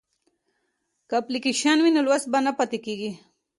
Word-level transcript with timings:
که 1.07 1.13
اپلیکیشن 1.21 1.77
وي 1.81 1.91
نو 1.95 2.01
لوست 2.05 2.27
نه 2.45 2.51
پاتیږي. 2.57 3.11